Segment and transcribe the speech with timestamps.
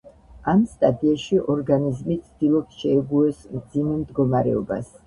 [0.53, 4.95] ამ სტადიაში ორგანიზმი ცდილობს შეეგუოს მძიმე მდგომარეობას.